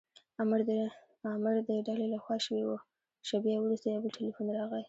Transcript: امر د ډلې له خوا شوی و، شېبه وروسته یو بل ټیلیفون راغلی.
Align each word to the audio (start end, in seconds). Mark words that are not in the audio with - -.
امر 1.31 1.53
د 1.69 1.71
ډلې 1.87 2.07
له 2.13 2.17
خوا 2.23 2.37
شوی 2.45 2.63
و، 2.65 2.69
شېبه 3.27 3.53
وروسته 3.59 3.85
یو 3.87 4.01
بل 4.03 4.11
ټیلیفون 4.17 4.47
راغلی. 4.59 4.79